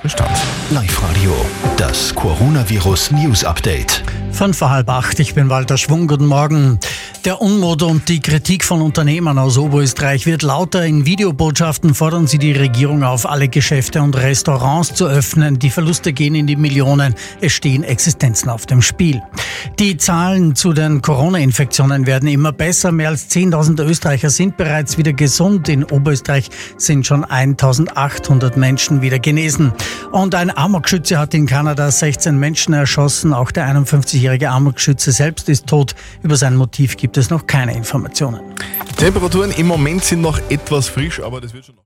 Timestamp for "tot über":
35.66-36.36